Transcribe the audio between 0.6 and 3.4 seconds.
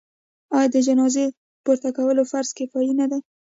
د جنازې پورته کول فرض کفایي نه دی؟